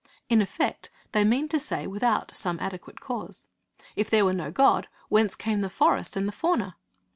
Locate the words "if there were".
3.95-4.33